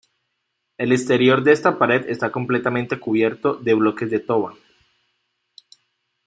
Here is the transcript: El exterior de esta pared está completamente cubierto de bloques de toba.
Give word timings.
El 0.79 0.93
exterior 0.93 1.43
de 1.43 1.51
esta 1.51 1.77
pared 1.77 2.07
está 2.09 2.31
completamente 2.31 2.99
cubierto 2.99 3.53
de 3.53 3.75
bloques 3.75 4.09
de 4.09 4.17
toba. 4.19 4.55